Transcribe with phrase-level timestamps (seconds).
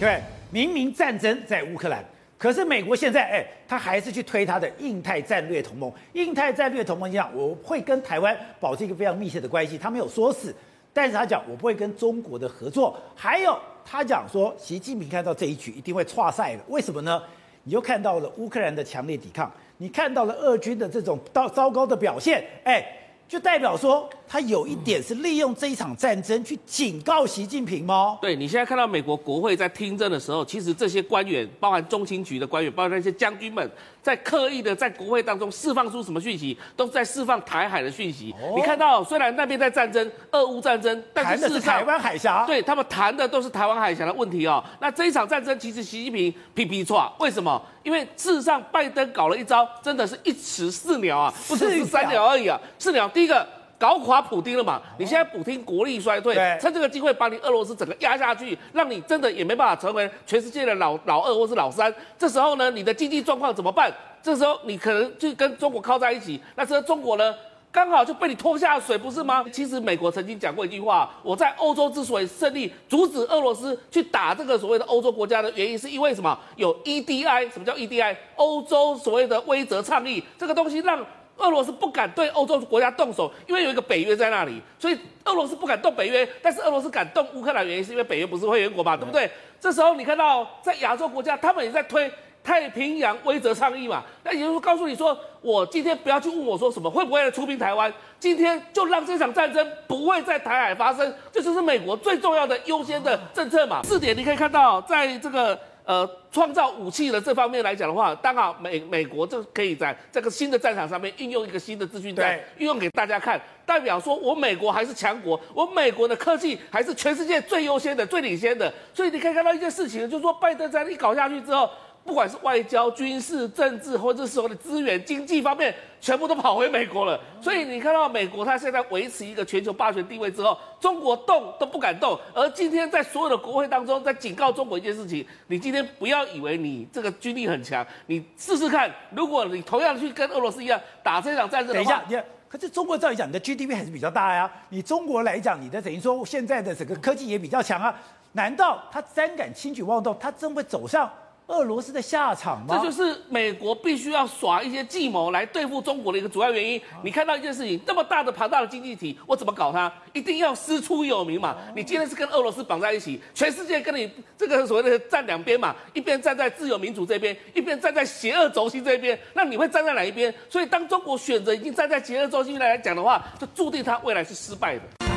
[0.00, 0.18] 对，
[0.50, 2.02] 明明战争在乌克兰，
[2.38, 5.92] 可是美国现在哎，他还是去推他的印太战略同盟。
[6.14, 9.76] 印太战略同盟一样，我会跟台湾保持一个非常密切的关系。
[9.76, 10.54] 他没有说死，
[10.94, 12.98] 但是他讲我不会跟中国的合作。
[13.14, 16.62] 还有他讲说，习近平看到这一局一定会挫赛的。
[16.68, 17.22] 为什么呢？
[17.64, 22.82] 你又看到了乌克兰的强烈抵抗，你看到了俄军的这种到糟糕的表现，哎。
[23.28, 28.16] 就代表说，他有一点是利用这一场战争去警告习近平吗？
[28.22, 33.68] 对，你现在看到美国国会在听证的时候，其实这些官员，包含中情局的官员，包括那些将军们，
[34.00, 38.32] 在刻意的在国会当中释放出什么讯息，都在释放台海的讯息。
[38.40, 44.62] 哦、你看到，虽然那边在战争，俄乌战争，但是，是台湾海峡，对他们谈的都是台湾海峡的问题哦。
[44.80, 47.60] 那这一场战争，其实习近平皮皮剉，为什么？
[47.82, 53.08] 因为事实上，拜登搞了一招，真的是一石四鸟啊，不是是三鸟而已啊，四鸟。
[53.08, 53.44] 第一个
[53.80, 61.92] 搞垮普丁了嘛，你现在普丁国力衰退，趁这个机会把你俄罗斯整个压下去，让你真的也没办法成为全世界的老老二或是老三。
[62.18, 63.90] 这时候呢，你的经济状况怎么办？
[64.22, 67.34] 这时候你可能就跟中国靠在一起，那这个中国呢？
[67.72, 69.44] 刚好就被你拖下水，不是吗？
[69.52, 76.36] 其实美国曾经讲过一句话：我在欧洲之所以胜利，阻止俄罗斯去打这个所谓的欧洲国家的原因，是因为什么？
[76.56, 78.16] 有 EDI，什么叫 EDI？
[78.34, 80.98] 欧洲所谓的威则倡议，这个东西让
[81.40, 89.28] 俄罗斯不敢对欧洲国家动手，因为有一个北约在那里，所以俄罗斯不敢动北约，但是俄罗斯敢动乌克兰，原因是因为北约不是会员国嘛，对不对？
[89.58, 92.10] 这时候你看到在亚洲国家，他们也在推。
[92.42, 103.82] 太平洋规则倡议嘛，那也就是告诉你说，我今天不要去问我说什么会不会出兵台湾，今天就让这场战争不会在台海发生，这就是美国最重要的优先的政策嘛。
[103.84, 118.72] 四点你可以看到，在这个呃创造武器的这方面来讲的话，刚好美美国就可以在这个新的战场上面运用一个新的资讯战，运用给大家看，代表说我美国还是强国，我美国的科技还是全世界最优先的、最领先的。
[118.94, 121.68] 所以你可以看到一件事情，就是说拜登在一搞下去之后。
[122.04, 127.20] 不管是外交、军事、政治，或者是所谓的资源、经济方面，全部都跑回美国了。
[127.40, 132.18] 所以你看到美国，它现在维持一个全球霸权地位之后，中国动都不敢动。
[132.34, 144.50] 而今天在所有的国会当中，在警告中国一件事情：你今天不要以为你这个军力很强，你试试看，如果你同样去跟俄罗斯一样打这场战争的话，等一下，你可是中国照理讲，你的 GDP 还是比较大呀。
[144.70, 147.94] 你中国来讲，你的等于说现在的整个科技也比较强啊。
[148.32, 150.16] 难道他胆敢轻举妄动？
[150.18, 151.08] 他真会走上？
[151.50, 152.78] 俄罗斯的下场吗？
[152.78, 156.80] 这就是美国必须要耍一些计谋来对付中国的一个主要原因。
[157.02, 159.92] 你看到一件事情，这么大的庞大的经济体，我怎么搞它？
[160.12, 161.56] 一定要师出有名嘛。
[161.74, 169.18] 你今天是跟俄罗斯绑在一起，全世界跟你这个所谓的站两边嘛，一边站在自由民主这边，一边站在邪恶轴心这边。
[169.34, 170.32] 那你会站在哪一边？
[170.48, 175.09] 所以当中国选择已经站在邪恶轴心来讲的话，就注定它未来是失败的。